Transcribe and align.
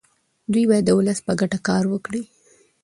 دوی 0.51 0.63
باید 0.69 0.83
د 0.87 0.91
ولس 0.97 1.19
په 1.27 1.33
ګټه 1.39 1.59
کار 1.67 1.83
وکړي. 1.89 2.21